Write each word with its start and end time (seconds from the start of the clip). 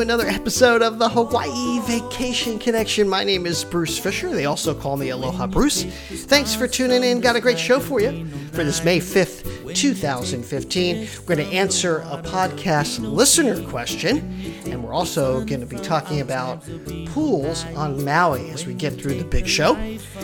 another 0.00 0.26
episode 0.28 0.80
of 0.80 0.98
the 0.98 1.08
Hawaii 1.08 1.80
Vacation 1.80 2.58
Connection. 2.58 3.08
My 3.08 3.24
name 3.24 3.46
is 3.46 3.64
Bruce 3.64 3.98
Fisher. 3.98 4.30
They 4.30 4.44
also 4.44 4.72
call 4.72 4.96
me 4.96 5.08
Aloha 5.08 5.48
Bruce. 5.48 5.82
Thanks 5.84 6.54
for 6.54 6.68
tuning 6.68 7.02
in. 7.02 7.20
Got 7.20 7.34
a 7.34 7.40
great 7.40 7.58
show 7.58 7.80
for 7.80 8.00
you 8.00 8.26
for 8.52 8.62
this 8.62 8.84
May 8.84 9.00
5th, 9.00 9.57
2015. 9.78 11.08
We're 11.20 11.36
going 11.36 11.48
to 11.48 11.54
answer 11.54 11.98
a 11.98 12.20
podcast 12.20 12.98
listener 12.98 13.62
question, 13.68 14.18
and 14.66 14.82
we're 14.82 14.92
also 14.92 15.44
going 15.44 15.60
to 15.60 15.66
be 15.66 15.76
talking 15.76 16.20
about 16.20 16.68
pools 17.06 17.64
on 17.76 18.04
Maui 18.04 18.50
as 18.50 18.66
we 18.66 18.74
get 18.74 18.94
through 18.94 19.14
the 19.14 19.24
big 19.24 19.46
show. 19.46 19.74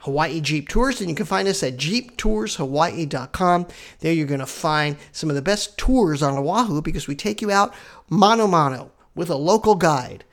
Hawaii 0.00 0.40
Jeep 0.40 0.68
Tours, 0.68 1.00
and 1.00 1.10
you 1.10 1.14
can 1.14 1.26
find 1.26 1.46
us 1.46 1.62
at 1.62 1.76
jeeptourshawaii.com. 1.76 3.66
There 4.00 4.12
you're 4.12 4.26
going 4.26 4.40
to 4.40 4.46
find 4.46 4.96
some 5.12 5.28
of 5.28 5.36
the 5.36 5.42
best 5.42 5.76
tours 5.76 6.22
on 6.22 6.38
Oahu 6.38 6.80
because 6.80 7.06
we 7.06 7.14
take 7.14 7.42
you 7.42 7.50
out 7.50 7.74
mano 8.08 8.46
mano 8.46 8.92
with 9.14 9.28
a 9.28 9.36
local 9.36 9.74
guide. 9.74 10.24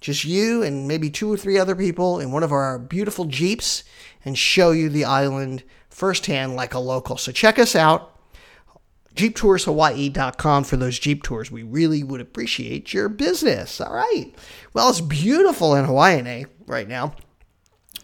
Just 0.00 0.26
you 0.26 0.62
and 0.62 0.86
maybe 0.86 1.08
two 1.08 1.32
or 1.32 1.38
three 1.38 1.58
other 1.58 1.74
people 1.74 2.20
in 2.20 2.32
one 2.32 2.42
of 2.42 2.52
our 2.52 2.78
beautiful 2.78 3.24
Jeeps 3.24 3.84
and 4.26 4.36
show 4.36 4.72
you 4.72 4.90
the 4.90 5.06
island 5.06 5.62
firsthand 5.88 6.54
like 6.54 6.74
a 6.74 6.78
local. 6.78 7.16
So 7.16 7.32
check 7.32 7.58
us 7.58 7.74
out. 7.74 8.10
JeepToursHawaii.com 9.14 10.64
for 10.64 10.76
those 10.76 10.98
Jeep 10.98 11.22
tours. 11.22 11.50
We 11.50 11.62
really 11.62 12.02
would 12.02 12.20
appreciate 12.20 12.92
your 12.92 13.08
business. 13.08 13.80
All 13.80 13.94
right. 13.94 14.34
Well, 14.74 14.90
it's 14.90 15.00
beautiful 15.00 15.74
in 15.76 15.86
Hawaii 15.86 16.20
eh, 16.20 16.44
right 16.66 16.88
now 16.88 17.14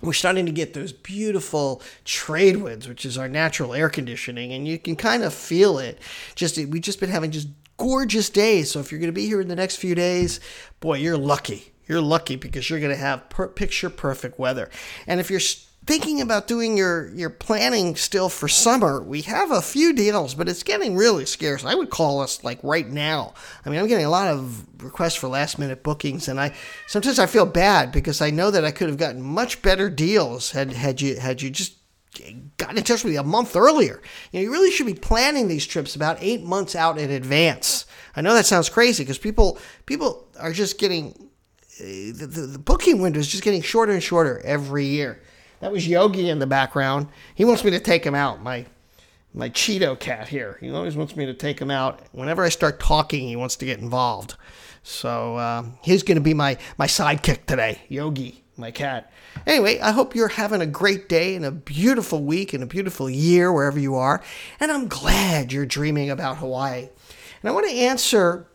we're 0.02 0.12
starting 0.12 0.46
to 0.46 0.52
get 0.52 0.74
those 0.74 0.92
beautiful 0.92 1.82
trade 2.04 2.56
winds, 2.56 2.88
which 2.88 3.04
is 3.04 3.18
our 3.18 3.28
natural 3.28 3.74
air 3.74 3.90
conditioning, 3.90 4.52
and 4.52 4.66
you 4.66 4.78
can 4.78 4.96
kind 4.96 5.22
of 5.22 5.34
feel 5.34 5.78
it. 5.78 5.98
Just 6.34 6.56
we've 6.56 6.82
just 6.82 7.00
been 7.00 7.10
having 7.10 7.30
just 7.30 7.48
gorgeous 7.76 8.30
days. 8.30 8.70
So 8.70 8.80
if 8.80 8.90
you're 8.90 9.00
going 9.00 9.08
to 9.08 9.12
be 9.12 9.26
here 9.26 9.40
in 9.40 9.48
the 9.48 9.56
next 9.56 9.76
few 9.76 9.94
days, 9.94 10.40
boy, 10.80 10.98
you're 10.98 11.18
lucky. 11.18 11.72
You're 11.86 12.00
lucky 12.00 12.36
because 12.36 12.70
you're 12.70 12.78
going 12.78 12.94
to 12.94 13.00
have 13.00 13.28
per- 13.30 13.48
picture 13.48 13.90
perfect 13.90 14.38
weather. 14.38 14.70
And 15.06 15.18
if 15.18 15.30
you're 15.30 15.40
thinking 15.86 16.20
about 16.20 16.46
doing 16.46 16.76
your 16.76 17.08
your 17.14 17.30
planning 17.30 17.96
still 17.96 18.28
for 18.28 18.48
summer, 18.48 19.02
we 19.02 19.22
have 19.22 19.50
a 19.50 19.62
few 19.62 19.92
deals, 19.92 20.34
but 20.34 20.48
it's 20.48 20.62
getting 20.62 20.96
really 20.96 21.26
scarce. 21.26 21.64
I 21.64 21.74
would 21.74 21.91
call 21.91 22.20
us 22.20 22.44
like 22.44 22.58
right 22.62 22.88
now. 22.88 23.34
I 23.64 23.70
mean, 23.70 23.78
I'm 23.78 23.88
getting 23.88 24.06
a 24.06 24.10
lot 24.10 24.28
of 24.28 24.66
requests 24.82 25.16
for 25.16 25.28
last 25.28 25.58
minute 25.58 25.82
bookings, 25.82 26.28
and 26.28 26.41
I 26.41 26.54
sometimes 26.86 27.18
I 27.18 27.26
feel 27.26 27.46
bad 27.46 27.92
because 27.92 28.20
I 28.20 28.30
know 28.30 28.50
that 28.50 28.64
I 28.64 28.70
could 28.70 28.88
have 28.88 28.98
gotten 28.98 29.22
much 29.22 29.62
better 29.62 29.91
deals 29.91 30.52
had 30.52 30.72
had 30.72 31.00
you 31.00 31.18
had 31.18 31.42
you 31.42 31.50
just 31.50 31.74
got 32.56 32.76
in 32.76 32.82
touch 32.82 33.04
with 33.04 33.12
me 33.12 33.16
a 33.16 33.22
month 33.22 33.56
earlier. 33.56 34.00
You 34.32 34.41
know, 34.41 34.44
you 34.44 34.52
really 34.52 34.70
should 34.70 34.86
be 34.86 34.94
planning 34.94 35.48
these 35.48 35.66
trips 35.66 35.94
about 35.94 36.18
eight 36.20 36.42
months 36.42 36.74
out 36.74 36.98
in 36.98 37.10
advance. 37.10 37.86
I 38.16 38.20
know 38.20 38.34
that 38.34 38.47
sounds 38.47 38.68
crazy 38.68 39.04
because 39.04 39.18
people 39.18 39.58
people 39.86 40.28
are 40.38 40.52
just 40.52 40.78
getting 40.78 41.30
eh, 41.78 42.12
the, 42.12 42.26
the, 42.26 42.41
the 42.42 42.58
booking 42.58 43.00
window 43.00 43.20
is 43.20 43.28
just 43.28 43.44
getting 43.44 43.62
shorter 43.62 43.92
and 43.92 44.02
shorter 44.02 44.41
every 44.44 44.86
year. 44.86 45.22
That 45.60 45.72
was 45.72 45.87
Yogi 45.87 46.28
in 46.28 46.38
the 46.38 46.47
background. 46.47 47.09
He 47.34 47.44
wants 47.44 47.65
me 47.65 47.71
to 47.71 47.81
take 47.81 48.04
him 48.04 48.15
out. 48.15 48.43
My 48.43 48.66
my 49.32 49.48
Cheeto 49.48 49.98
cat 49.98 50.28
here. 50.28 50.59
He 50.60 50.71
always 50.71 50.97
wants 50.97 51.15
me 51.15 51.25
to 51.26 51.34
take 51.34 51.60
him 51.60 51.71
out. 51.71 52.00
Whenever 52.12 52.43
I 52.43 52.48
start 52.48 52.81
talking, 52.81 53.28
he 53.28 53.37
wants 53.37 53.54
to 53.56 53.65
get 53.65 53.78
involved. 53.78 54.34
So 54.82 55.37
uh, 55.37 55.65
he's 55.82 56.03
going 56.03 56.16
to 56.16 56.22
be 56.22 56.34
my 56.34 56.56
my 56.78 56.87
sidekick 56.87 57.47
today, 57.47 57.82
Yogi, 57.88 58.43
my 58.56 58.71
cat. 58.71 59.12
Anyway, 59.47 59.78
I 59.78 59.93
hope 59.93 60.15
you're 60.15 60.28
having 60.28 60.60
a 60.60 60.66
great 60.66 61.09
day 61.09 61.37
and 61.37 61.44
a 61.44 61.50
beautiful 61.50 62.25
week 62.25 62.53
and 62.53 62.62
a 62.62 62.66
beautiful 62.66 63.09
year 63.09 63.53
wherever 63.53 63.78
you 63.78 63.94
are. 63.94 64.22
And 64.59 64.72
I'm 64.72 64.88
glad 64.88 65.53
you're 65.53 65.66
dreaming 65.66 66.10
about 66.10 66.38
Hawaii. 66.38 66.88
And 67.42 67.48
I 67.48 67.53
want 67.53 67.69
to 67.69 67.75
answer 67.75 68.47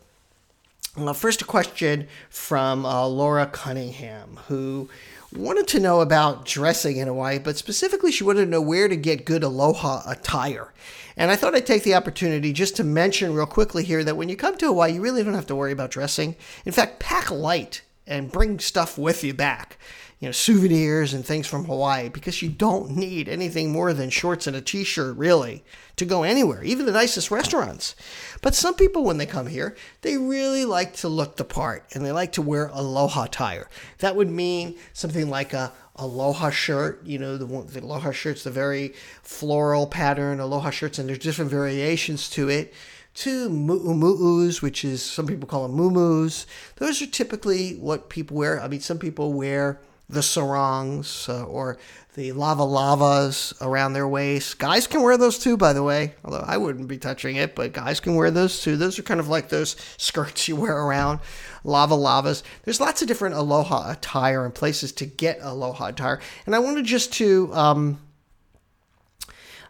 uh, 0.98 1.14
first 1.14 1.42
a 1.42 1.46
question 1.46 2.08
from 2.30 2.86
uh, 2.86 3.06
Laura 3.08 3.46
Cunningham, 3.46 4.40
who 4.48 4.90
wanted 5.36 5.68
to 5.68 5.80
know 5.80 6.02
about 6.02 6.46
dressing 6.46 6.98
in 6.98 7.08
Hawaii, 7.08 7.40
but 7.40 7.58
specifically 7.58 8.12
she 8.12 8.24
wanted 8.24 8.46
to 8.46 8.52
know 8.52 8.62
where 8.62 8.88
to 8.88 8.96
get 8.96 9.26
good 9.26 9.44
aloha 9.44 10.02
attire. 10.08 10.74
And 11.18 11.32
I 11.32 11.36
thought 11.36 11.56
I'd 11.56 11.66
take 11.66 11.84
the 11.84 11.96
opportunity 11.96 12.54
just 12.54 12.76
to 12.78 12.84
mention 12.84 13.34
real 13.34 13.46
quickly 13.46 13.84
here 13.84 14.04
that 14.04 14.18
when 14.18 14.30
you 14.30 14.36
come 14.36 14.58
to 14.58 14.68
Hawaii, 14.68 14.94
you 14.94 15.02
really 15.02 15.24
don't 15.24 15.34
have 15.34 15.48
to 15.48 15.56
worry 15.56 15.72
about 15.72 15.92
dressing. 15.92 16.36
In 16.66 16.72
fact, 16.72 17.00
pack 17.00 17.32
light 17.32 17.82
and 18.08 18.32
bring 18.32 18.60
stuff 18.60 18.98
with 18.98 19.24
you 19.24 19.34
back 19.34 19.78
you 20.20 20.28
know, 20.28 20.32
souvenirs 20.32 21.14
and 21.14 21.26
things 21.26 21.46
from 21.46 21.66
Hawaii 21.66 22.10
because 22.10 22.42
you 22.42 22.50
don't 22.50 22.92
need 22.92 23.28
anything 23.28 23.72
more 23.72 23.94
than 23.94 24.10
shorts 24.10 24.48
and 24.48 24.56
a 24.56 24.62
t 24.62 24.84
shirt, 24.84 25.18
really, 25.18 25.64
to 25.98 26.06
go 26.06 26.24
anywhere, 26.24 26.64
even 26.64 26.86
the 26.86 26.92
nicest 26.92 27.32
restaurants. 27.32 27.96
But 28.42 28.56
some 28.56 28.76
people, 28.76 29.04
when 29.04 29.18
they 29.18 29.26
come 29.26 29.48
here, 29.48 29.76
they 30.02 30.18
really 30.18 30.64
like 30.64 30.94
to 30.98 31.10
look 31.10 31.36
the 31.36 31.44
part 31.44 31.86
and 31.94 32.06
they 32.06 32.14
like 32.14 32.32
to 32.34 32.42
wear 32.42 32.68
aloha 32.74 33.24
attire. 33.24 33.68
That 34.00 34.16
would 34.16 34.30
mean 34.30 34.76
something 34.94 35.30
like 35.30 35.54
a 35.54 35.74
aloha 35.98 36.50
shirt, 36.50 37.06
you 37.06 37.20
know, 37.20 37.38
the, 37.38 37.46
the 37.46 37.82
aloha 37.82 38.12
shirt's 38.12 38.44
the 38.44 38.52
very 38.52 38.94
floral 39.22 39.88
pattern, 39.88 40.40
aloha 40.40 40.70
shirts, 40.70 40.98
and 40.98 41.10
there's 41.10 41.20
different 41.20 41.52
variations 41.52 42.30
to 42.32 42.50
it 42.50 42.74
to 43.16 43.50
mu'umu'us, 43.50 44.62
which 44.62 44.84
is 44.84 45.02
some 45.02 45.26
people 45.26 45.48
call 45.48 45.68
them 45.68 45.78
muumuus. 45.78 46.46
Those 46.76 47.02
are 47.02 47.08
typically 47.08 47.76
what 47.76 48.10
people 48.10 48.36
wear. 48.38 48.62
I 48.62 48.68
mean, 48.68 48.82
some 48.82 49.00
people 49.00 49.34
wear 49.34 49.80
the 50.10 50.22
sarongs 50.22 51.28
uh, 51.30 51.44
or 51.46 51.78
the 52.16 52.32
lava 52.32 52.64
lavas 52.64 53.54
around 53.60 53.94
their 53.94 54.08
waist. 54.08 54.58
Guys 54.58 54.88
can 54.88 55.02
wear 55.02 55.18
those 55.18 55.38
too, 55.38 55.58
by 55.58 55.74
the 55.74 55.84
way, 55.84 56.16
although 56.24 56.46
I 56.46 56.58
wouldn't 56.58 56.88
be 56.88 56.98
touching 56.98 57.36
it, 57.36 57.56
but 57.56 57.74
guys 57.74 58.00
can 58.00 58.16
wear 58.16 58.32
those 58.32 58.62
too. 58.62 58.78
Those 58.78 58.98
are 58.98 59.04
kind 59.04 59.20
of 59.20 59.28
like 59.28 59.50
those 59.50 59.76
skirts 59.98 60.48
you 60.48 60.56
wear 60.56 60.78
around, 60.78 61.20
lava 61.64 61.96
lavas. 61.96 62.44
There's 62.64 62.80
lots 62.80 63.02
of 63.02 63.08
different 63.08 63.36
aloha 63.36 63.92
attire 63.92 64.46
and 64.46 64.56
places 64.56 64.92
to 64.94 65.06
get 65.06 65.40
aloha 65.42 65.88
attire. 65.88 66.22
And 66.46 66.56
I 66.56 66.60
wanted 66.60 66.86
just 66.86 67.12
to 67.14 67.54
um, 67.54 68.00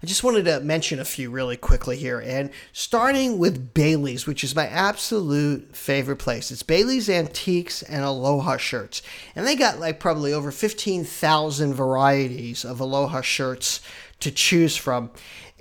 I 0.01 0.05
just 0.05 0.23
wanted 0.23 0.45
to 0.45 0.59
mention 0.59 0.99
a 0.99 1.05
few 1.05 1.29
really 1.29 1.57
quickly 1.57 1.97
here. 1.97 2.19
And 2.19 2.51
starting 2.73 3.37
with 3.37 3.73
Bailey's, 3.73 4.27
which 4.27 4.43
is 4.43 4.55
my 4.55 4.67
absolute 4.67 5.75
favorite 5.75 6.17
place. 6.17 6.51
It's 6.51 6.63
Bailey's 6.63 7.09
Antiques 7.09 7.81
and 7.83 8.03
Aloha 8.03 8.57
shirts. 8.57 9.01
And 9.35 9.47
they 9.47 9.55
got 9.55 9.79
like 9.79 9.99
probably 9.99 10.33
over 10.33 10.51
15,000 10.51 11.73
varieties 11.73 12.65
of 12.65 12.79
Aloha 12.79 13.21
shirts 13.21 13.81
to 14.19 14.31
choose 14.31 14.75
from. 14.75 15.11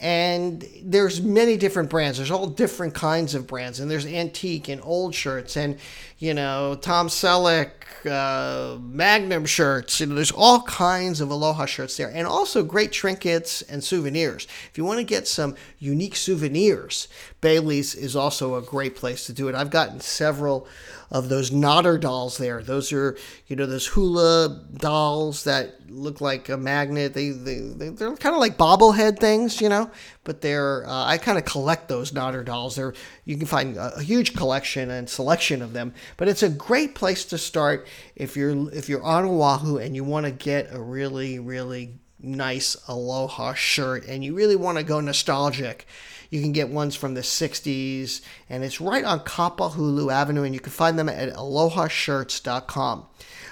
and 0.00 0.66
there's 0.82 1.22
many 1.22 1.56
different 1.56 1.88
brands 1.88 2.18
there's 2.18 2.30
all 2.30 2.48
different 2.48 2.94
kinds 2.94 3.34
of 3.34 3.46
brands 3.46 3.78
and 3.78 3.88
there's 3.88 4.06
antique 4.06 4.68
and 4.68 4.80
old 4.82 5.14
shirts 5.14 5.56
and 5.56 5.78
you 6.18 6.34
know 6.34 6.76
tom 6.80 7.06
selleck 7.06 7.70
uh, 8.06 8.76
magnum 8.80 9.46
shirts 9.46 10.00
you 10.00 10.06
know 10.06 10.14
there's 10.14 10.30
all 10.30 10.62
kinds 10.62 11.20
of 11.20 11.30
aloha 11.30 11.66
shirts 11.66 11.96
there 11.96 12.10
and 12.12 12.26
also 12.26 12.62
great 12.62 12.92
trinkets 12.92 13.62
and 13.62 13.82
souvenirs 13.82 14.46
if 14.70 14.78
you 14.78 14.84
want 14.84 14.98
to 14.98 15.04
get 15.04 15.26
some 15.26 15.54
unique 15.78 16.16
souvenirs 16.16 17.08
bailey's 17.40 17.94
is 17.94 18.14
also 18.14 18.56
a 18.56 18.62
great 18.62 18.94
place 18.96 19.26
to 19.26 19.32
do 19.32 19.48
it 19.48 19.54
i've 19.54 19.70
gotten 19.70 20.00
several 20.00 20.66
of 21.10 21.28
those 21.28 21.52
Nodder 21.52 21.96
dolls 21.96 22.38
there. 22.38 22.60
Those 22.60 22.92
are, 22.92 23.16
you 23.46 23.54
know, 23.54 23.66
those 23.66 23.86
hula 23.86 24.60
dolls 24.74 25.44
that 25.44 25.76
look 25.88 26.20
like 26.20 26.48
a 26.48 26.56
magnet. 26.56 27.14
They, 27.14 27.30
they, 27.30 27.60
they 27.60 28.04
are 28.04 28.16
kind 28.16 28.34
of 28.34 28.40
like 28.40 28.58
bobblehead 28.58 29.20
things, 29.20 29.60
you 29.60 29.68
know, 29.68 29.90
but 30.24 30.40
they're, 30.40 30.86
uh, 30.88 31.04
I 31.04 31.18
kind 31.18 31.38
of 31.38 31.44
collect 31.44 31.88
those 31.88 32.12
Nodder 32.12 32.42
dolls. 32.42 32.76
They're, 32.76 32.94
you 33.24 33.36
can 33.36 33.46
find 33.46 33.76
a, 33.76 33.96
a 33.96 34.02
huge 34.02 34.34
collection 34.34 34.90
and 34.90 35.08
selection 35.08 35.62
of 35.62 35.72
them, 35.72 35.94
but 36.16 36.28
it's 36.28 36.42
a 36.42 36.48
great 36.48 36.94
place 36.94 37.24
to 37.26 37.38
start 37.38 37.86
if 38.16 38.36
you're, 38.36 38.72
if 38.72 38.88
you're 38.88 39.02
on 39.02 39.24
Oahu 39.24 39.78
and 39.78 39.94
you 39.94 40.04
want 40.04 40.26
to 40.26 40.32
get 40.32 40.72
a 40.72 40.80
really, 40.80 41.38
really 41.38 41.98
nice 42.24 42.76
aloha 42.88 43.54
shirt 43.54 44.06
and 44.06 44.24
you 44.24 44.34
really 44.34 44.56
want 44.56 44.78
to 44.78 44.84
go 44.84 45.00
nostalgic 45.00 45.86
you 46.34 46.40
can 46.40 46.50
get 46.50 46.68
ones 46.68 46.96
from 46.96 47.14
the 47.14 47.20
60s, 47.20 48.20
and 48.50 48.64
it's 48.64 48.80
right 48.80 49.04
on 49.04 49.20
Kapahulu 49.20 50.10
Avenue, 50.10 50.42
and 50.42 50.52
you 50.52 50.58
can 50.58 50.72
find 50.72 50.98
them 50.98 51.08
at 51.08 51.32
alohashirts.com. 51.32 53.06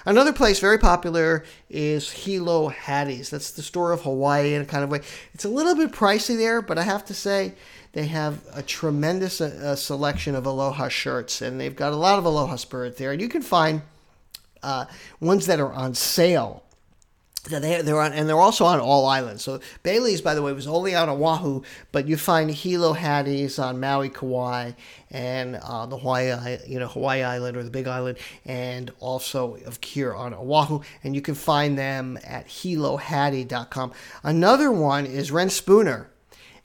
Another 0.05 0.33
place 0.33 0.59
very 0.59 0.79
popular 0.79 1.45
is 1.71 2.11
Hilo 2.11 2.69
Hattie's. 2.69 3.31
That's 3.31 3.53
the 3.53 3.63
store 3.63 3.93
of 3.93 4.03
Hawaii 4.03 4.55
in 4.55 4.63
a 4.63 4.65
kind 4.65 4.83
of 4.83 4.91
way. 4.91 5.01
It's 5.33 5.45
a 5.45 5.49
little 5.49 5.77
bit 5.77 5.93
pricey 5.93 6.37
there, 6.37 6.61
but 6.61 6.77
I 6.77 6.83
have 6.83 7.05
to 7.05 7.15
say 7.15 7.55
they 7.93 8.07
have 8.07 8.41
a 8.53 8.63
tremendous 8.63 9.41
uh, 9.41 9.77
selection 9.77 10.35
of 10.35 10.45
aloha 10.45 10.89
shirts, 10.89 11.41
and 11.41 11.61
they've 11.61 11.77
got 11.77 11.93
a 11.93 11.97
lot 11.97 12.19
of 12.19 12.25
aloha 12.25 12.57
spirit 12.57 12.97
there. 12.97 13.13
And 13.13 13.21
you 13.21 13.29
can 13.29 13.43
find 13.43 13.83
uh, 14.65 14.87
ones 15.21 15.47
that 15.47 15.61
are 15.61 15.73
on 15.73 15.95
sale 15.95 16.65
they, 17.45 17.83
they're 17.83 18.01
on, 18.01 18.13
and 18.13 18.29
they're 18.29 18.39
also 18.39 18.65
on 18.65 18.79
all 18.79 19.07
islands. 19.07 19.43
So 19.43 19.61
Bailey's, 19.83 20.21
by 20.21 20.35
the 20.35 20.43
way, 20.43 20.53
was 20.53 20.67
only 20.67 20.95
on 20.95 21.09
Oahu, 21.09 21.63
but 21.91 22.07
you 22.07 22.17
find 22.17 22.51
Hilo 22.51 22.93
Hattie's 22.93 23.59
on 23.59 23.81
Maui, 23.81 24.11
Kauai, 24.11 24.73
and 25.11 25.57
uh, 25.57 25.87
the 25.87 25.99
Hawaii, 25.99 26.59
you 26.67 26.79
know, 26.79 26.87
Hawaii 26.87 27.23
Island 27.23 27.57
or 27.57 27.65
the 27.65 27.71
Big 27.71 27.89
Island, 27.89 28.19
and 28.45 28.93
also 29.01 29.57
of 29.67 29.81
Kure 29.81 30.15
on 30.15 30.33
Oahu. 30.35 30.83
And 31.03 31.17
you 31.17 31.21
can 31.21 31.35
find 31.35 31.77
them 31.77 32.19
at 32.25 32.47
hilohattie.com. 32.47 33.93
Another 34.23 34.71
one 34.71 35.05
is 35.05 35.33
Reyn 35.33 35.51
Spooner, 35.51 36.11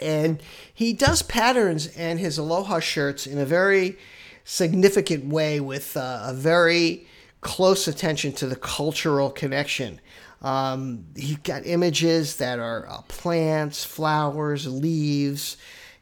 And 0.00 0.40
he 0.72 0.92
does 0.92 1.22
patterns 1.22 1.88
and 1.96 2.20
his 2.20 2.38
Aloha 2.38 2.80
shirts 2.80 3.26
in 3.26 3.38
a 3.38 3.46
very 3.46 3.98
significant 4.44 5.26
way 5.26 5.58
with 5.58 5.96
uh, 5.96 6.20
a 6.24 6.34
very 6.34 7.06
close 7.40 7.88
attention 7.88 8.32
to 8.34 8.46
the 8.46 8.56
cultural 8.56 9.30
connection. 9.30 10.00
Um, 10.42 11.06
he 11.16 11.36
got 11.36 11.66
images 11.66 12.36
that 12.36 12.58
are 12.58 12.86
uh, 12.88 13.00
plants, 13.08 13.84
flowers, 13.84 14.66
leaves, 14.66 15.56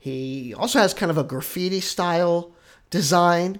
he 0.04 0.52
also 0.52 0.80
has 0.80 0.92
kind 0.92 1.08
of 1.08 1.16
a 1.16 1.24
graffiti 1.24 1.80
style 1.80 2.52
design, 2.90 3.58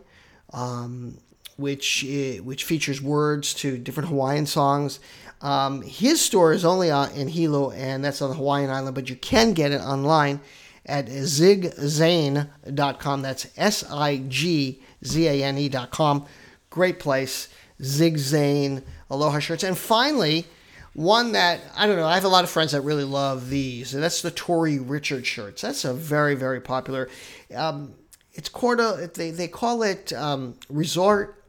um, 0.53 1.17
which 1.57 2.05
eh, 2.07 2.41
which 2.41 2.65
features 2.65 3.01
words 3.01 3.55
to 3.55 3.79
different 3.79 4.11
Hawaiian 4.11 4.45
songs. 4.45 5.01
Um, 5.41 5.81
his 5.81 6.21
store 6.21 6.53
is 6.53 6.63
only 6.63 6.91
in 6.91 7.29
Hilo, 7.29 7.71
and 7.71 8.05
that's 8.05 8.21
on 8.21 8.29
the 8.29 8.37
Hawaiian 8.37 8.69
island, 8.69 8.95
but 8.95 9.09
you 9.09 9.17
can 9.17 9.55
get 9.55 9.73
it 9.73 9.81
online 9.81 10.43
at 10.85 11.07
sigzane.com. 11.07 12.43
That's 13.23 13.47
S 13.57 13.83
I 13.91 14.19
G 14.29 14.83
Z 15.03 15.27
A 15.27 15.45
N 15.45 15.57
E.com. 15.57 16.27
Great 16.69 16.99
place. 16.99 17.49
Sig 17.81 18.19
Zane 18.19 18.83
Aloha 19.09 19.39
shirts. 19.39 19.65
And 19.65 19.79
finally, 19.79 20.45
one 20.95 21.33
that 21.33 21.61
I 21.77 21.87
don't 21.87 21.97
know. 21.97 22.07
I 22.07 22.15
have 22.15 22.25
a 22.25 22.29
lot 22.29 22.45
of 22.45 22.51
friends 22.51 22.73
that 22.73 22.81
really 22.81 23.05
love 23.05 23.51
these, 23.51 23.93
that's 24.03 24.23
the 24.23 24.31
Tori 24.31 24.79
Richard 24.79 25.27
shirts. 25.27 25.63
That's 25.63 25.85
a 25.85 25.93
very 25.93 26.35
very 26.35 26.61
popular. 26.61 27.09
Um, 27.55 27.95
it's 28.33 28.49
called 28.49 28.81
they 29.15 29.31
they 29.31 29.49
call 29.49 29.83
it 29.83 30.13
um, 30.13 30.55
resort 30.69 31.45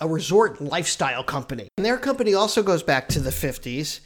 a 0.00 0.08
resort 0.08 0.60
lifestyle 0.60 1.24
company, 1.24 1.68
and 1.76 1.84
their 1.84 1.98
company 1.98 2.34
also 2.34 2.62
goes 2.62 2.82
back 2.82 3.08
to 3.08 3.20
the 3.20 3.32
fifties. 3.32 4.00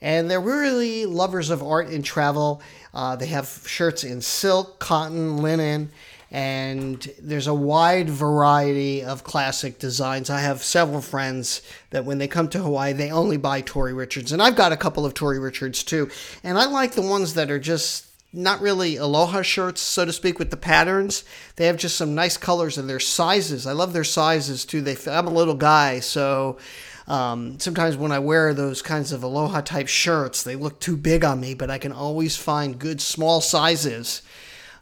And 0.00 0.30
they're 0.30 0.40
really 0.40 1.06
lovers 1.06 1.48
of 1.48 1.62
art 1.62 1.88
and 1.88 2.04
travel. 2.04 2.60
Uh, 2.92 3.16
they 3.16 3.28
have 3.28 3.62
shirts 3.64 4.04
in 4.04 4.20
silk, 4.20 4.78
cotton, 4.78 5.38
linen, 5.38 5.92
and 6.34 7.12
there's 7.22 7.46
a 7.46 7.54
wide 7.54 8.10
variety 8.10 9.04
of 9.04 9.22
classic 9.22 9.78
designs. 9.78 10.28
I 10.28 10.40
have 10.40 10.64
several 10.64 11.00
friends 11.00 11.62
that 11.90 12.04
when 12.04 12.18
they 12.18 12.26
come 12.26 12.48
to 12.48 12.58
Hawaii, 12.58 12.92
they 12.92 13.12
only 13.12 13.36
buy 13.36 13.60
Tori 13.60 13.92
Richards, 13.92 14.32
and 14.32 14.42
I've 14.42 14.56
got 14.56 14.72
a 14.72 14.76
couple 14.76 15.06
of 15.06 15.14
Tori 15.14 15.38
Richards 15.38 15.84
too. 15.84 16.10
And 16.42 16.58
I 16.58 16.64
like 16.64 16.94
the 16.94 17.02
ones 17.02 17.34
that 17.34 17.52
are 17.52 17.60
just 17.60 18.06
not 18.32 18.60
really 18.60 18.96
aloha 18.96 19.42
shirts, 19.42 19.80
so 19.80 20.04
to 20.04 20.12
speak, 20.12 20.40
with 20.40 20.50
the 20.50 20.56
patterns. 20.56 21.22
They 21.54 21.66
have 21.66 21.76
just 21.76 21.96
some 21.96 22.16
nice 22.16 22.36
colors 22.36 22.78
and 22.78 22.90
their 22.90 22.98
sizes. 22.98 23.64
I 23.64 23.72
love 23.72 23.92
their 23.92 24.02
sizes 24.02 24.64
too. 24.64 24.80
They, 24.80 24.96
I'm 25.08 25.28
a 25.28 25.30
little 25.30 25.54
guy, 25.54 26.00
so 26.00 26.58
um, 27.06 27.60
sometimes 27.60 27.96
when 27.96 28.10
I 28.10 28.18
wear 28.18 28.52
those 28.52 28.82
kinds 28.82 29.12
of 29.12 29.22
aloha 29.22 29.60
type 29.60 29.86
shirts, 29.86 30.42
they 30.42 30.56
look 30.56 30.80
too 30.80 30.96
big 30.96 31.24
on 31.24 31.40
me, 31.40 31.54
but 31.54 31.70
I 31.70 31.78
can 31.78 31.92
always 31.92 32.36
find 32.36 32.76
good 32.76 33.00
small 33.00 33.40
sizes 33.40 34.22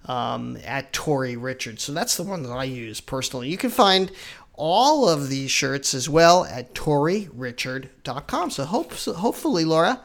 um, 0.06 0.58
at 0.64 0.92
Tori 0.92 1.36
Richards. 1.36 1.82
So 1.82 1.92
that's 1.92 2.16
the 2.16 2.22
one 2.22 2.42
that 2.42 2.52
I 2.52 2.64
use 2.64 3.00
personally. 3.00 3.48
You 3.48 3.56
can 3.56 3.70
find 3.70 4.10
all 4.54 5.08
of 5.08 5.28
these 5.28 5.50
shirts 5.50 5.94
as 5.94 6.08
well 6.08 6.44
at 6.44 6.74
toririchard.com. 6.74 8.50
So 8.50 8.64
hope, 8.64 8.92
hopefully, 8.92 9.64
Laura, 9.64 10.00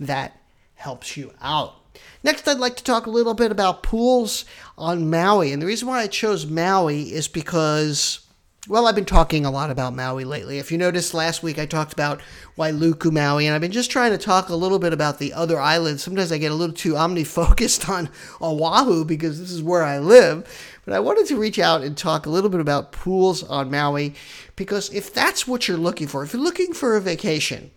that 0.00 0.40
helps 0.74 1.16
you 1.16 1.32
out. 1.40 1.74
Next, 2.22 2.46
I'd 2.46 2.58
like 2.58 2.76
to 2.76 2.84
talk 2.84 3.06
a 3.06 3.10
little 3.10 3.34
bit 3.34 3.50
about 3.50 3.82
pools 3.82 4.44
on 4.76 5.08
Maui. 5.08 5.52
And 5.52 5.62
the 5.62 5.66
reason 5.66 5.88
why 5.88 6.00
I 6.00 6.06
chose 6.08 6.46
Maui 6.46 7.12
is 7.12 7.28
because 7.28 8.25
well, 8.68 8.86
I've 8.86 8.94
been 8.94 9.04
talking 9.04 9.46
a 9.46 9.50
lot 9.50 9.70
about 9.70 9.94
Maui 9.94 10.24
lately. 10.24 10.58
If 10.58 10.72
you 10.72 10.78
noticed 10.78 11.14
last 11.14 11.42
week, 11.42 11.58
I 11.58 11.66
talked 11.66 11.92
about 11.92 12.20
Wailuku 12.58 13.12
Maui, 13.12 13.46
and 13.46 13.54
I've 13.54 13.60
been 13.60 13.70
just 13.70 13.90
trying 13.90 14.10
to 14.10 14.18
talk 14.18 14.48
a 14.48 14.56
little 14.56 14.80
bit 14.80 14.92
about 14.92 15.18
the 15.18 15.32
other 15.32 15.60
islands. 15.60 16.02
Sometimes 16.02 16.32
I 16.32 16.38
get 16.38 16.50
a 16.50 16.54
little 16.54 16.74
too 16.74 16.96
omni-focused 16.96 17.88
on 17.88 18.10
Oahu 18.42 19.04
because 19.04 19.38
this 19.38 19.52
is 19.52 19.62
where 19.62 19.84
I 19.84 19.98
live. 19.98 20.48
But 20.84 20.94
I 20.94 21.00
wanted 21.00 21.26
to 21.26 21.36
reach 21.36 21.58
out 21.58 21.82
and 21.82 21.96
talk 21.96 22.26
a 22.26 22.30
little 22.30 22.50
bit 22.50 22.60
about 22.60 22.92
pools 22.92 23.42
on 23.44 23.70
Maui 23.70 24.14
because 24.56 24.92
if 24.92 25.12
that's 25.14 25.46
what 25.46 25.68
you're 25.68 25.76
looking 25.76 26.08
for, 26.08 26.24
if 26.24 26.32
you're 26.32 26.42
looking 26.42 26.72
for 26.72 26.96
a 26.96 27.00
vacation 27.00 27.70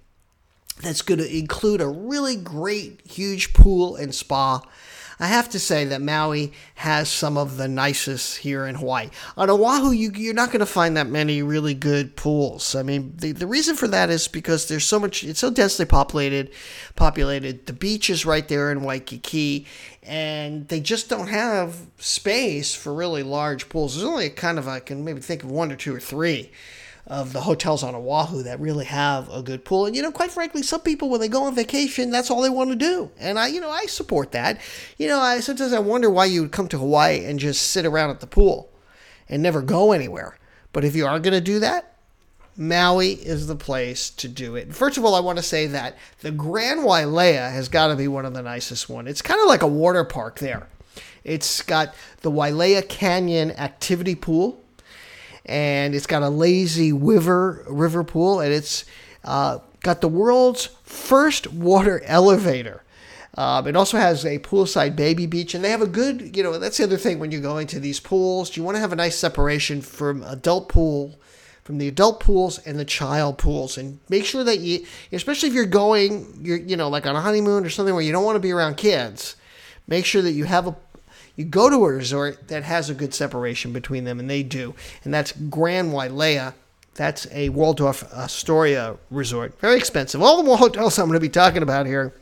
that's 0.81 1.01
going 1.01 1.19
to 1.19 1.38
include 1.38 1.81
a 1.81 1.88
really 1.88 2.36
great, 2.36 3.01
huge 3.05 3.53
pool 3.53 3.96
and 3.96 4.15
spa, 4.15 4.62
I 5.22 5.28
have 5.28 5.50
to 5.50 5.60
say 5.60 5.84
that 5.86 6.02
Maui 6.02 6.54
has 6.76 7.10
some 7.10 7.38
of 7.38 7.58
the 7.58 7.68
nicest 7.68 8.38
here 8.38 8.66
in 8.66 8.76
Hawaii. 8.76 9.10
On 9.36 9.50
Oahu, 9.50 9.92
you, 9.92 10.32
are 10.32 10.34
not 10.34 10.48
going 10.48 10.62
to 10.62 10.66
find 10.66 10.96
that 10.96 11.08
many 11.08 11.44
really 11.44 11.74
good 11.74 12.16
pools. 12.16 12.74
I 12.74 12.84
mean, 12.84 13.14
the, 13.18 13.34
the 13.34 13.46
reason 13.46 13.76
for 13.76 13.90
that 13.90 14.10
is 14.10 14.30
because 14.30 14.70
there's 14.70 14.86
so 14.86 14.98
much, 14.98 15.26
it's 15.26 15.42
so 15.42 15.50
densely 15.50 15.84
populated, 15.84 16.52
populated. 16.96 17.66
The 17.66 17.74
beach 17.74 18.10
is 18.10 18.26
right 18.26 18.48
there 18.48 18.72
in 18.72 18.82
Waikiki, 18.82 19.68
and 20.04 20.70
they 20.70 20.80
just 20.80 21.10
don't 21.10 21.28
have 21.28 21.76
space 21.98 22.74
for 22.74 22.94
really 22.94 23.24
large 23.24 23.68
pools. 23.68 23.96
There's 23.96 24.08
only 24.08 24.30
kind 24.30 24.58
of, 24.58 24.70
I 24.70 24.80
can 24.80 25.04
maybe 25.04 25.20
think 25.20 25.44
of 25.44 25.52
one 25.52 25.70
or 25.70 25.76
two 25.76 25.94
or 25.94 26.00
three. 26.00 26.50
Of 27.10 27.34
the 27.34 27.42
hotels 27.42 27.82
on 27.82 27.96
Oahu 27.96 28.44
that 28.44 28.60
really 28.60 28.86
have 28.86 29.28
a 29.30 29.42
good 29.42 29.66
pool. 29.66 29.88
And 29.88 29.96
you 29.96 30.01
know, 30.01 30.12
quite 30.12 30.32
frankly, 30.32 30.62
some 30.62 30.82
people 30.82 31.10
when 31.10 31.20
they 31.20 31.28
go 31.28 31.44
on 31.44 31.56
vacation, 31.56 32.12
that's 32.12 32.30
all 32.30 32.42
they 32.42 32.50
want 32.50 32.70
to 32.70 32.75
do. 32.75 33.10
And 33.20 33.39
I, 33.39 33.48
you 33.48 33.60
know, 33.60 33.72
I 33.72 33.88
support 33.88 34.32
that. 34.32 34.62
You 34.98 35.08
know, 35.08 35.20
I 35.20 35.39
sometimes 35.39 35.74
I 35.74 35.80
wonder 35.80 36.10
why 36.10 36.25
you 36.25 36.42
would 36.42 36.51
come 36.51 36.68
to 36.68 36.78
Hawaii 36.78 37.25
and 37.25 37.39
just 37.39 37.72
sit 37.72 37.86
around 37.86 38.12
at 38.12 38.20
the 38.20 38.28
pool 38.28 38.70
and 39.28 39.42
never 39.42 39.62
go 39.63 39.92
anywhere. 39.92 40.38
But 40.72 40.86
if 40.86 40.96
you 40.96 41.08
are 41.08 41.20
going 41.20 41.34
to 41.34 41.42
do 41.42 41.60
that, 41.60 41.96
Maui 42.56 43.13
is 43.13 43.48
the 43.48 43.56
place 43.56 44.10
to 44.12 44.28
do 44.28 44.56
it. 44.56 44.75
First 44.75 44.98
of 44.98 45.06
all, 45.06 45.16
I 45.16 45.22
want 45.22 45.38
to 45.38 45.44
say 45.44 45.66
that 45.68 45.98
the 46.20 46.32
Grand 46.32 46.82
Wailea 46.82 47.51
has 47.51 47.70
got 47.70 47.88
to 47.88 47.96
be 47.96 48.08
one 48.08 48.25
of 48.25 48.34
the 48.34 48.42
nicest 48.42 48.89
one. 48.89 49.08
It's 49.08 49.22
kind 49.22 49.39
of 49.39 49.48
like 49.48 49.62
a 49.62 49.68
water 49.68 50.04
park 50.04 50.39
there. 50.39 50.68
It's 51.24 51.62
got 51.62 51.96
the 52.22 52.30
Wailea 52.32 52.88
Canyon 52.88 53.51
activity 53.51 54.13
pool, 54.13 54.62
and 55.46 55.96
it's 55.96 56.08
got 56.08 56.24
a 56.24 56.29
lazy 56.29 56.93
river 56.93 57.65
river 57.67 58.03
pool, 58.03 58.39
and 58.39 58.53
it's 58.53 58.86
uh, 59.24 59.60
got 59.81 60.01
the 60.01 60.08
world's 60.08 60.67
first 60.84 61.51
water 61.51 62.01
elevator. 62.05 62.84
Um, 63.36 63.67
it 63.67 63.75
also 63.75 63.98
has 63.98 64.25
a 64.25 64.39
poolside 64.39 64.96
baby 64.96 65.25
beach, 65.25 65.53
and 65.53 65.63
they 65.63 65.69
have 65.69 65.81
a 65.81 65.88
good, 65.88 66.36
you 66.36 66.43
know, 66.43 66.58
that's 66.58 66.77
the 66.77 66.84
other 66.84 66.98
thing 66.98 67.19
when 67.19 67.31
you're 67.31 67.41
going 67.41 67.67
to 67.67 67.79
these 67.79 68.00
pools. 68.00 68.58
You 68.58 68.63
want 68.63 68.75
to 68.75 68.81
have 68.81 68.91
a 68.91 68.98
nice 68.98 69.15
separation 69.15 69.81
from 69.81 70.24
adult 70.24 70.67
pool, 70.67 71.19
from 71.63 71.77
the 71.77 71.88
adult 71.88 72.19
pools 72.19 72.58
and 72.60 72.77
the 72.77 72.86
child 72.86 73.38
pools, 73.38 73.77
and 73.77 74.00
make 74.10 74.25
sure 74.25 74.43
that 74.43 74.60
you, 74.60 74.86
especially 75.12 75.48
if 75.48 75.55
you're 75.55 75.65
going, 75.65 76.39
you're, 76.41 76.58
you 76.58 76.75
know, 76.75 76.89
like 76.89 77.05
on 77.05 77.15
a 77.15 77.22
honeymoon 77.22 77.65
or 77.65 77.69
something 77.69 77.93
where 77.93 78.03
you 78.03 78.12
don't 78.12 78.25
want 78.25 78.36
to 78.36 78.41
be 78.41 78.51
around 78.51 78.75
kids, 78.75 79.36
make 79.88 80.05
sure 80.05 80.22
that 80.22 80.31
you 80.31 80.46
have 80.46 80.67
a, 80.67 80.75
you 81.39 81.46
go 81.46 81.69
to 81.69 81.77
a 81.86 81.93
resort 81.93 82.50
that 82.50 82.63
has 82.63 82.89
a 82.89 82.93
good 82.93 83.13
separation 83.13 83.72
between 83.74 84.03
them, 84.03 84.19
and 84.19 84.29
they 84.29 84.43
do, 84.43 84.75
and 85.03 85.13
that's 85.13 85.31
Grand 85.31 85.91
Wailea. 85.93 86.53
That's 86.96 87.27
a 87.31 87.48
Waldorf 87.50 88.03
Astoria 88.13 88.98
resort. 89.10 89.58
Very 89.62 89.77
expensive. 89.77 90.22
All 90.22 90.43
the 90.43 90.58
hotels 90.58 91.00
I'm 91.00 91.05
going 91.05 91.15
to 91.15 91.22
be 91.22 91.29
talking 91.29 91.63
about 91.63 91.86
here 91.86 92.13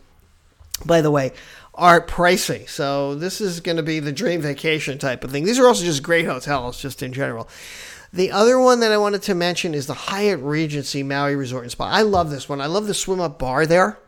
by 0.85 1.01
the 1.01 1.11
way, 1.11 1.31
are 1.73 2.05
pricey. 2.05 2.67
So 2.67 3.15
this 3.15 3.41
is 3.41 3.59
going 3.59 3.77
to 3.77 3.83
be 3.83 3.99
the 3.99 4.11
dream 4.11 4.41
vacation 4.41 4.97
type 4.97 5.23
of 5.23 5.31
thing. 5.31 5.43
These 5.45 5.59
are 5.59 5.67
also 5.67 5.83
just 5.83 6.03
great 6.03 6.25
hotels, 6.25 6.81
just 6.81 7.03
in 7.03 7.13
general. 7.13 7.47
The 8.13 8.31
other 8.31 8.59
one 8.59 8.79
that 8.79 8.91
I 8.91 8.97
wanted 8.97 9.21
to 9.23 9.35
mention 9.35 9.73
is 9.73 9.85
the 9.85 9.93
Hyatt 9.93 10.39
Regency 10.39 11.03
Maui 11.03 11.35
Resort 11.35 11.63
and 11.63 11.71
Spa. 11.71 11.85
I 11.85 12.01
love 12.01 12.29
this 12.29 12.47
one. 12.47 12.61
I 12.61 12.67
love 12.67 12.87
the 12.87 12.93
swim 12.93 13.19
up 13.19 13.37
bar 13.37 13.65
there, 13.65 13.99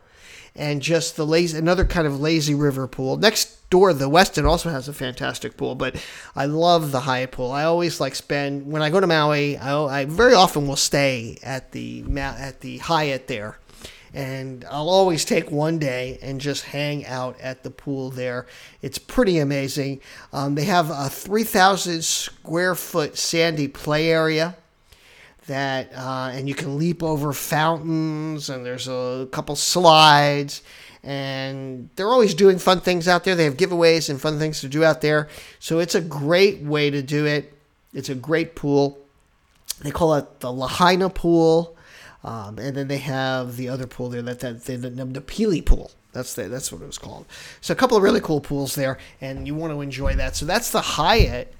and 0.56 0.80
just 0.80 1.16
the 1.16 1.26
lazy 1.26 1.58
another 1.58 1.84
kind 1.84 2.06
of 2.06 2.20
lazy 2.20 2.54
river 2.54 2.88
pool. 2.88 3.16
Next 3.16 3.56
door, 3.70 3.92
the 3.92 4.10
Westin 4.10 4.44
also 4.44 4.68
has 4.70 4.88
a 4.88 4.92
fantastic 4.92 5.56
pool, 5.56 5.74
but 5.74 5.96
I 6.36 6.46
love 6.46 6.90
the 6.90 7.00
Hyatt 7.00 7.32
pool. 7.32 7.52
I 7.52 7.64
always 7.64 8.00
like 8.00 8.14
spend 8.14 8.70
when 8.70 8.82
I 8.82 8.90
go 8.90 9.00
to 9.00 9.06
Maui. 9.06 9.56
I, 9.56 10.00
I 10.00 10.04
very 10.04 10.34
often 10.34 10.66
will 10.66 10.76
stay 10.76 11.38
at 11.42 11.72
the 11.72 12.04
at 12.16 12.60
the 12.60 12.78
Hyatt 12.78 13.28
there 13.28 13.58
and 14.12 14.64
I'll 14.70 14.88
always 14.88 15.24
take 15.24 15.50
one 15.50 15.78
day 15.78 16.18
and 16.20 16.40
just 16.40 16.64
hang 16.64 17.06
out 17.06 17.40
at 17.40 17.62
the 17.62 17.70
pool 17.70 18.10
there. 18.10 18.46
It's 18.82 18.98
pretty 18.98 19.38
amazing. 19.38 20.00
Um, 20.32 20.54
they 20.54 20.64
have 20.64 20.90
a 20.90 21.08
3,000 21.08 22.02
square 22.02 22.74
foot 22.74 23.16
sandy 23.16 23.68
play 23.68 24.10
area 24.10 24.56
that, 25.46 25.92
uh, 25.94 26.30
and 26.32 26.48
you 26.48 26.54
can 26.54 26.78
leap 26.78 27.02
over 27.02 27.32
fountains, 27.32 28.50
and 28.50 28.66
there's 28.66 28.88
a 28.88 29.28
couple 29.30 29.56
slides. 29.56 30.62
And 31.02 31.88
they're 31.96 32.08
always 32.08 32.34
doing 32.34 32.58
fun 32.58 32.80
things 32.80 33.08
out 33.08 33.24
there. 33.24 33.34
They 33.34 33.44
have 33.44 33.56
giveaways 33.56 34.10
and 34.10 34.20
fun 34.20 34.38
things 34.38 34.60
to 34.60 34.68
do 34.68 34.84
out 34.84 35.00
there. 35.00 35.28
So 35.58 35.78
it's 35.78 35.94
a 35.94 36.00
great 36.00 36.60
way 36.60 36.90
to 36.90 37.02
do 37.02 37.24
it. 37.26 37.54
It's 37.94 38.08
a 38.08 38.14
great 38.14 38.54
pool. 38.54 38.98
They 39.80 39.90
call 39.90 40.14
it 40.14 40.40
the 40.40 40.52
Lahaina 40.52 41.08
pool. 41.08 41.76
Um, 42.22 42.58
and 42.58 42.76
then 42.76 42.88
they 42.88 42.98
have 42.98 43.56
the 43.56 43.68
other 43.68 43.86
pool 43.86 44.10
there, 44.10 44.20
that, 44.22 44.40
that 44.40 44.64
the, 44.64 44.76
the, 44.76 44.90
the 44.90 45.20
Pili 45.22 45.64
pool. 45.64 45.90
That's 46.12 46.34
the, 46.34 46.48
that's 46.48 46.70
what 46.70 46.82
it 46.82 46.86
was 46.86 46.98
called. 46.98 47.24
So 47.60 47.72
a 47.72 47.76
couple 47.76 47.96
of 47.96 48.02
really 48.02 48.20
cool 48.20 48.40
pools 48.40 48.74
there, 48.74 48.98
and 49.20 49.46
you 49.46 49.54
want 49.54 49.72
to 49.72 49.80
enjoy 49.80 50.16
that. 50.16 50.36
So 50.36 50.44
that's 50.44 50.70
the 50.70 50.80
Hyatt 50.80 51.54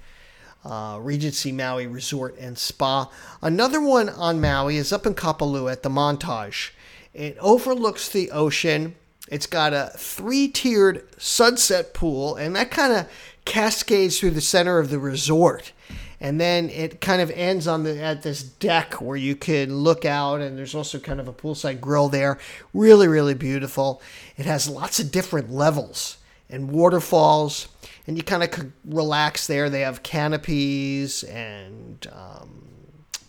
uh, 0.63 0.99
Regency 1.01 1.51
Maui 1.51 1.87
Resort 1.87 2.37
and 2.37 2.57
Spa. 2.57 3.09
Another 3.41 3.81
one 3.81 4.09
on 4.09 4.41
Maui 4.41 4.77
is 4.77 4.93
up 4.93 5.05
in 5.05 5.15
Kapalua 5.15 5.71
at 5.71 5.83
the 5.83 5.89
Montage. 5.89 6.71
It 7.13 7.37
overlooks 7.39 8.09
the 8.09 8.29
ocean. 8.31 8.95
It's 9.29 9.47
got 9.47 9.73
a 9.73 9.91
three-tiered 9.95 11.07
sunset 11.21 11.93
pool, 11.93 12.35
and 12.35 12.55
that 12.55 12.71
kind 12.71 12.93
of 12.93 13.07
cascades 13.45 14.19
through 14.19 14.31
the 14.31 14.41
center 14.41 14.79
of 14.79 14.89
the 14.89 14.99
resort. 14.99 15.71
And 16.19 16.39
then 16.39 16.69
it 16.69 17.01
kind 17.01 17.19
of 17.19 17.31
ends 17.31 17.67
on 17.67 17.83
the 17.83 17.99
at 17.99 18.21
this 18.21 18.43
deck 18.43 19.01
where 19.01 19.17
you 19.17 19.35
can 19.35 19.77
look 19.77 20.05
out 20.05 20.39
and 20.39 20.55
there's 20.55 20.75
also 20.75 20.99
kind 20.99 21.19
of 21.19 21.27
a 21.27 21.33
poolside 21.33 21.81
grill 21.81 22.09
there. 22.09 22.37
Really 22.75 23.07
really 23.07 23.33
beautiful. 23.33 24.03
It 24.37 24.45
has 24.45 24.69
lots 24.69 24.99
of 24.99 25.11
different 25.11 25.51
levels 25.51 26.17
and 26.47 26.71
waterfalls 26.71 27.69
and 28.05 28.17
you 28.17 28.23
kind 28.23 28.43
of 28.43 28.51
could 28.51 28.71
relax 28.85 29.47
there. 29.47 29.67
They 29.67 29.81
have 29.81 30.03
canopies 30.03 31.23
and 31.23 32.05
um, 32.13 32.67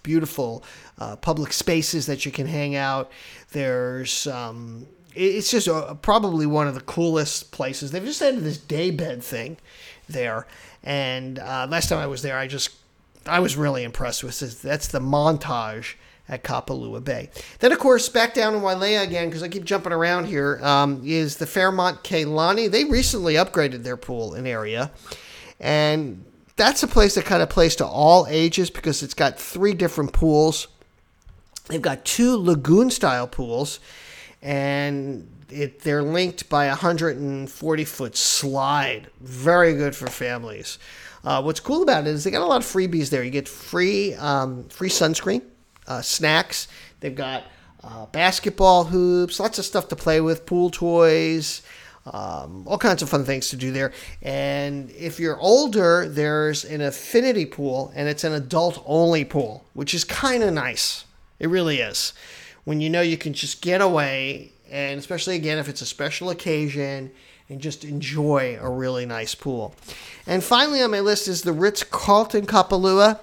beautiful 0.02 0.62
uh, 0.98 1.16
public 1.16 1.54
spaces 1.54 2.04
that 2.06 2.26
you 2.26 2.32
can 2.32 2.46
hang 2.46 2.76
out. 2.76 3.10
There's 3.52 4.26
um, 4.26 4.86
it's 5.14 5.50
just 5.50 5.66
a, 5.66 5.96
probably 6.00 6.46
one 6.46 6.66
of 6.66 6.74
the 6.74 6.80
coolest 6.80 7.52
places 7.52 7.90
they've 7.90 8.04
just 8.04 8.22
added 8.22 8.42
this 8.42 8.58
daybed 8.58 9.22
thing 9.22 9.56
there 10.08 10.46
and 10.82 11.38
uh, 11.38 11.66
last 11.70 11.88
time 11.88 11.98
i 11.98 12.06
was 12.06 12.22
there 12.22 12.38
i 12.38 12.46
just 12.46 12.70
I 13.26 13.40
was 13.40 13.56
really 13.56 13.84
impressed 13.84 14.24
with 14.24 14.38
this. 14.38 14.56
That's 14.56 14.88
the 14.88 15.00
montage 15.00 15.94
at 16.28 16.42
Kapalua 16.44 17.02
Bay. 17.04 17.30
Then, 17.58 17.72
of 17.72 17.78
course, 17.78 18.08
back 18.08 18.34
down 18.34 18.54
in 18.54 18.60
Wailea 18.60 19.02
again, 19.02 19.28
because 19.28 19.42
I 19.42 19.48
keep 19.48 19.64
jumping 19.64 19.92
around 19.92 20.26
here, 20.26 20.60
um, 20.62 21.02
is 21.04 21.36
the 21.36 21.46
Fairmont 21.46 22.02
Kea 22.02 22.24
Lani. 22.24 22.68
They 22.68 22.84
recently 22.84 23.34
upgraded 23.34 23.82
their 23.82 23.96
pool 23.96 24.34
and 24.34 24.46
area. 24.46 24.90
And 25.60 26.24
that's 26.56 26.82
a 26.82 26.88
place 26.88 27.14
that 27.14 27.24
kind 27.24 27.42
of 27.42 27.50
plays 27.50 27.76
to 27.76 27.86
all 27.86 28.26
ages 28.28 28.70
because 28.70 29.02
it's 29.02 29.14
got 29.14 29.38
three 29.38 29.74
different 29.74 30.12
pools. 30.12 30.68
They've 31.68 31.82
got 31.82 32.04
two 32.04 32.36
lagoon 32.36 32.90
style 32.90 33.28
pools, 33.28 33.78
and 34.42 35.28
it, 35.48 35.80
they're 35.80 36.02
linked 36.02 36.48
by 36.48 36.66
a 36.66 36.70
140 36.70 37.84
foot 37.84 38.16
slide. 38.16 39.08
Very 39.20 39.74
good 39.74 39.94
for 39.94 40.08
families. 40.08 40.78
Uh, 41.24 41.40
what's 41.42 41.60
cool 41.60 41.82
about 41.82 42.06
it 42.06 42.10
is 42.10 42.24
they 42.24 42.30
got 42.30 42.42
a 42.42 42.46
lot 42.46 42.60
of 42.60 42.66
freebies 42.66 43.10
there. 43.10 43.22
You 43.22 43.30
get 43.30 43.48
free 43.48 44.14
um, 44.14 44.64
free 44.64 44.88
sunscreen, 44.88 45.42
uh, 45.86 46.02
snacks. 46.02 46.68
They've 47.00 47.14
got 47.14 47.44
uh, 47.84 48.06
basketball 48.06 48.84
hoops, 48.84 49.38
lots 49.38 49.58
of 49.58 49.64
stuff 49.64 49.88
to 49.88 49.96
play 49.96 50.20
with, 50.20 50.46
pool 50.46 50.70
toys. 50.70 51.62
Um, 52.04 52.64
all 52.66 52.78
kinds 52.78 53.00
of 53.02 53.08
fun 53.08 53.24
things 53.24 53.50
to 53.50 53.56
do 53.56 53.70
there. 53.70 53.92
And 54.22 54.90
if 54.90 55.20
you're 55.20 55.38
older, 55.38 56.08
there's 56.08 56.64
an 56.64 56.80
infinity 56.80 57.46
pool, 57.46 57.92
and 57.94 58.08
it's 58.08 58.24
an 58.24 58.32
adult 58.32 58.82
only 58.86 59.24
pool, 59.24 59.64
which 59.74 59.94
is 59.94 60.02
kind 60.02 60.42
of 60.42 60.52
nice. 60.52 61.04
It 61.38 61.48
really 61.48 61.78
is. 61.78 62.12
When 62.64 62.80
you 62.80 62.90
know 62.90 63.00
you 63.00 63.16
can 63.16 63.32
just 63.32 63.60
get 63.60 63.80
away, 63.80 64.52
and 64.70 64.98
especially 64.98 65.36
again 65.36 65.58
if 65.58 65.68
it's 65.68 65.82
a 65.82 65.86
special 65.86 66.30
occasion 66.30 67.10
and 67.48 67.60
just 67.60 67.84
enjoy 67.84 68.58
a 68.60 68.70
really 68.70 69.04
nice 69.04 69.34
pool. 69.34 69.74
And 70.26 70.42
finally 70.42 70.80
on 70.80 70.90
my 70.90 71.00
list 71.00 71.28
is 71.28 71.42
the 71.42 71.52
Ritz 71.52 71.82
Carlton 71.82 72.46
Kapalua. 72.46 73.18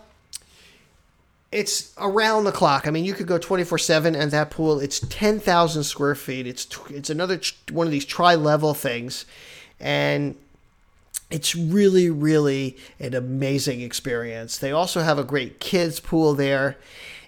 It's 1.51 1.93
around 1.98 2.43
the 2.43 2.51
clock. 2.51 2.86
I 2.86 2.91
mean, 2.91 3.05
you 3.05 3.15
could 3.15 3.25
go 3.25 3.39
24/7 3.39 4.13
and 4.15 4.29
that 4.29 4.51
pool. 4.51 4.79
It's 4.79 5.00
10,000 5.00 5.84
square 5.84 6.13
feet. 6.13 6.46
It's 6.46 6.67
it's 6.89 7.10
another 7.10 7.41
one 7.72 7.88
of 7.88 7.91
these 7.91 8.05
tri-level 8.05 8.75
things, 8.75 9.25
and 9.79 10.36
it's 11.31 11.55
really 11.55 12.10
really 12.12 12.77
an 13.00 13.15
amazing 13.15 13.81
experience. 13.81 14.60
They 14.60 14.72
also 14.72 15.01
have 15.01 15.17
a 15.17 15.24
great 15.24 15.60
kids 15.60 16.00
pool 16.00 16.36
there, 16.36 16.77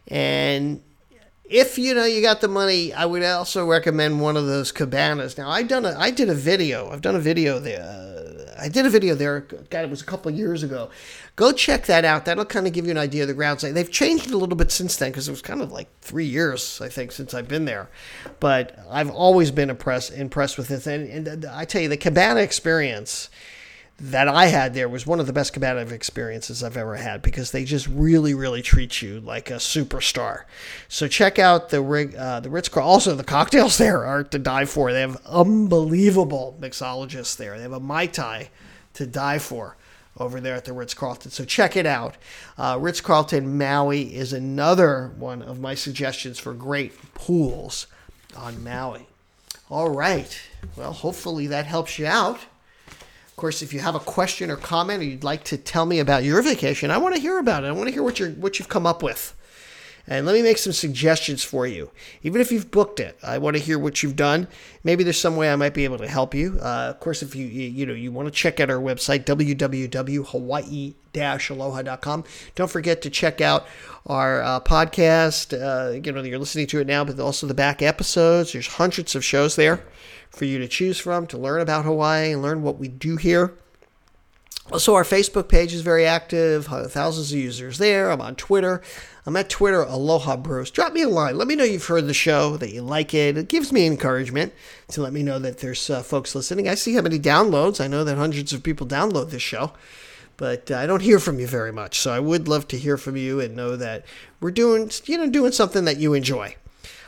and 0.07 0.83
if 1.51 1.77
you 1.77 1.93
know 1.93 2.05
you 2.05 2.22
got 2.22 2.39
the 2.39 2.48
money, 2.48 2.93
I 2.93 3.05
would 3.05 3.24
also 3.24 3.67
recommend 3.67 4.22
one 4.22 4.38
of 4.38 4.48
those 4.48 4.72
cabanas. 4.72 5.38
Now 5.38 5.50
I 5.50 5.63
done 5.63 5.86
a 5.86 5.93
I 6.00 6.10
did 6.10 6.29
a 6.29 6.34
video. 6.34 6.89
I've 6.89 7.01
done 7.01 7.15
a 7.15 7.20
video 7.20 7.60
there. 7.60 7.81
Uh, 7.81 8.55
I 8.58 8.70
did 8.70 8.86
a 8.86 8.89
video 8.89 9.15
there. 9.15 9.41
God, 9.41 9.84
it 9.84 9.89
was 9.89 10.01
a 10.01 10.05
couple 10.05 10.31
years 10.31 10.63
ago. 10.63 10.89
Go 11.36 11.51
check 11.51 11.88
that 11.88 12.05
out. 12.05 12.25
That'll 12.25 12.46
kind 12.46 12.67
of 12.67 12.74
give 12.74 12.86
you 12.86 12.91
an 12.91 12.98
idea 12.98 13.24
of 13.24 13.27
the 13.27 13.34
grounds. 13.34 13.63
They've 13.63 13.91
changed 13.91 14.31
a 14.31 14.38
little 14.38 14.55
bit 14.55 14.72
since 14.72 14.96
then 14.96 15.12
because 15.12 15.27
it 15.27 15.31
was 15.31 15.41
kind 15.41 15.62
of 15.62 15.72
like 15.72 15.88
three 16.00 16.25
years 16.25 16.79
I 16.81 16.88
think 16.88 17.12
since 17.12 17.34
I've 17.34 17.50
been 17.50 17.65
there. 17.65 17.89
But 18.39 18.79
I've 18.89 19.12
always 19.12 19.51
been 19.51 19.70
impressed 19.70 20.13
impressed 20.13 20.58
with 20.58 20.72
it. 20.72 20.88
And, 20.88 21.27
and 21.27 21.46
I 21.46 21.65
tell 21.65 21.81
you, 21.81 21.89
the 21.89 21.98
cabana 21.98 22.39
experience 22.39 23.29
that 24.00 24.27
I 24.27 24.48
had 24.48 24.74
there 24.74 24.89
was 24.89 25.05
one 25.05 25.19
of 25.19 25.27
the 25.27 25.33
best 25.33 25.53
combative 25.53 25.91
experiences 25.91 26.63
I've 26.63 26.77
ever 26.77 26.95
had 26.95 27.21
because 27.21 27.51
they 27.51 27.65
just 27.65 27.88
really, 27.88 28.33
really 28.33 28.63
treat 28.63 29.01
you 29.01 29.19
like 29.19 29.51
a 29.51 29.55
superstar. 29.55 30.43
So 30.88 31.07
check 31.07 31.38
out 31.38 31.69
the 31.69 31.83
uh, 32.17 32.39
the 32.39 32.50
Ritz. 32.50 32.75
Also, 32.75 33.15
the 33.15 33.24
cocktails 33.24 33.77
there 33.79 34.03
are 34.05 34.24
to 34.24 34.39
die 34.39 34.65
for. 34.65 34.91
They 34.91 35.01
have 35.01 35.21
unbelievable 35.25 36.57
mixologists 36.60 37.38
there. 37.38 37.57
They 37.57 37.63
have 37.63 37.74
a 37.74 37.79
mai 37.79 38.07
tai 38.07 38.50
to 38.95 39.05
die 39.05 39.38
for. 39.39 39.77
over 40.17 40.41
there 40.41 40.55
at 40.55 40.65
the 40.65 40.74
Ritz 40.74 40.93
Carlton. 40.93 41.31
So 41.31 41.45
check 41.45 41.75
it 41.77 41.86
out. 41.86 42.17
Uh, 42.57 42.77
Ritz 42.81 43.01
Carlton 43.01 43.57
Maui 43.57 44.13
is 44.15 44.33
another 44.33 45.12
one 45.17 45.41
of 45.41 45.60
my 45.60 45.75
suggestions 45.75 46.38
for 46.39 46.53
great 46.53 47.13
pools 47.13 47.88
on 48.36 48.63
Maui. 48.63 49.07
All 49.69 49.89
right. 49.89 50.41
Well, 50.75 50.91
hopefully 50.91 51.48
that 51.48 51.65
helps 51.65 51.98
you 51.98 52.07
out. 52.07 52.39
Course, 53.41 53.63
if 53.63 53.74
you 53.74 53.79
have 53.79 53.95
a 53.95 54.00
question 54.00 54.51
or 54.51 54.55
comment 54.55 55.01
or 55.01 55.03
you'd 55.03 55.24
like 55.24 55.43
to 55.45 55.57
tell 55.57 55.88
me 55.88 55.98
about 55.98 56.24
your 56.24 56.43
vacation, 56.43 56.91
I 56.91 57.00
want 57.00 57.15
to 57.15 57.19
hear 57.19 57.39
about 57.39 57.63
it. 57.63 57.69
I 57.69 57.71
want 57.71 57.88
to 57.88 57.91
hear 57.91 58.03
what 58.03 58.19
you're 58.19 58.29
what 58.29 58.60
you've 58.60 58.69
come 58.69 58.86
up 58.86 59.01
with. 59.01 59.36
And 60.08 60.25
let 60.25 60.34
me 60.34 60.41
make 60.41 60.58
some 60.58 60.74
suggestions 60.74 61.43
for 61.43 61.67
you. 61.67 61.91
Even 62.24 62.41
if 62.41 62.51
you've 62.51 62.72
booked 62.72 63.00
it, 63.00 63.17
I 63.24 63.38
want 63.38 63.55
to 63.55 63.63
hear 63.63 63.77
what 63.77 64.01
you've 64.01 64.15
done. 64.15 64.48
Maybe 64.84 65.03
there's 65.03 65.20
some 65.20 65.36
way 65.36 65.51
I 65.51 65.55
might 65.55 65.74
be 65.74 65.84
able 65.84 65.98
to 66.00 66.08
help 66.08 66.34
you. 66.34 66.58
Uh, 66.62 66.89
of 66.89 67.00
course, 67.00 67.22
if 67.22 67.36
you 67.36 67.46
you 67.46 67.86
know 67.86 67.93
you 67.93 68.12
want 68.12 68.27
to 68.27 68.31
check 68.31 68.60
out 68.60 68.70
our 68.70 68.79
website 68.79 69.25
www.hawaii-aloha.com. 69.25 72.24
Don't 72.55 72.72
forget 72.72 73.01
to 73.01 73.10
check 73.10 73.41
out 73.41 73.67
our 74.08 74.41
uh, 74.41 74.60
podcast. 74.60 75.53
Uh, 75.53 75.91
you 75.91 76.12
know 76.12 76.24
you're 76.24 76.39
listening 76.39 76.67
to 76.67 76.79
it 76.79 76.88
now, 76.88 77.03
but 77.03 77.20
also 77.20 77.48
the 77.48 77.53
back 77.53 77.81
episodes. 77.81 78.53
There's 78.53 78.67
hundreds 78.67 79.15
of 79.15 79.24
shows 79.24 79.55
there 79.55 79.84
for 80.29 80.46
you 80.46 80.60
to 80.60 80.67
choose 80.67 81.00
from 81.00 81.27
to 81.27 81.38
learn 81.38 81.62
about 81.62 81.86
Hawaii 81.86 82.31
and 82.31 82.41
learn 82.41 82.63
what 82.63 82.77
we 82.77 82.88
do 82.88 83.17
here. 83.17 83.53
Also, 84.71 84.95
our 84.95 85.03
Facebook 85.03 85.49
page 85.49 85.73
is 85.73 85.81
very 85.81 86.05
active, 86.05 86.65
thousands 86.65 87.33
of 87.33 87.37
users 87.37 87.77
there. 87.77 88.09
I'm 88.09 88.21
on 88.21 88.35
Twitter. 88.35 88.81
I'm 89.25 89.35
at 89.35 89.49
Twitter, 89.49 89.81
Aloha 89.81 90.37
Bruce. 90.37 90.71
Drop 90.71 90.93
me 90.93 91.01
a 91.01 91.09
line. 91.09 91.37
Let 91.37 91.47
me 91.47 91.57
know 91.57 91.65
you've 91.65 91.85
heard 91.85 92.07
the 92.07 92.13
show, 92.13 92.55
that 92.55 92.71
you 92.71 92.81
like 92.81 93.13
it. 93.13 93.37
It 93.37 93.49
gives 93.49 93.73
me 93.73 93.85
encouragement 93.85 94.53
to 94.89 95.01
let 95.01 95.11
me 95.11 95.23
know 95.23 95.39
that 95.39 95.57
there's 95.57 95.89
uh, 95.89 96.01
folks 96.01 96.33
listening. 96.35 96.69
I 96.69 96.75
see 96.75 96.93
how 96.93 97.01
many 97.01 97.19
downloads. 97.19 97.83
I 97.83 97.87
know 97.87 98.05
that 98.05 98.17
hundreds 98.17 98.53
of 98.53 98.63
people 98.63 98.87
download 98.87 99.29
this 99.29 99.41
show, 99.41 99.73
but 100.37 100.71
uh, 100.71 100.77
I 100.77 100.87
don't 100.87 101.01
hear 101.01 101.19
from 101.19 101.37
you 101.37 101.47
very 101.47 101.73
much. 101.73 101.99
So 101.99 102.13
I 102.13 102.19
would 102.21 102.47
love 102.47 102.67
to 102.69 102.77
hear 102.77 102.97
from 102.97 103.17
you 103.17 103.41
and 103.41 103.55
know 103.55 103.75
that 103.75 104.05
we're 104.39 104.51
doing, 104.51 104.89
you 105.05 105.17
know, 105.17 105.29
doing 105.29 105.51
something 105.51 105.83
that 105.83 105.97
you 105.97 106.13
enjoy. 106.13 106.55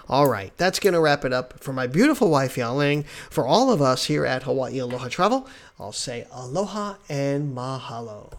All 0.10 0.28
right, 0.28 0.52
that's 0.58 0.80
going 0.80 0.94
to 0.94 1.00
wrap 1.00 1.24
it 1.24 1.32
up 1.32 1.60
for 1.60 1.72
my 1.72 1.88
beautiful 1.88 2.30
wife, 2.30 2.56
Yaling. 2.56 3.06
For 3.30 3.48
all 3.48 3.72
of 3.72 3.82
us 3.82 4.06
here 4.06 4.26
at 4.26 4.44
Hawaii 4.44 4.80
Aloha 4.80 5.08
Travel, 5.08 5.48
I'll 5.80 5.92
say 5.94 6.28
aloha 6.32 6.96
and 7.10 7.56
mahalo. 7.56 8.32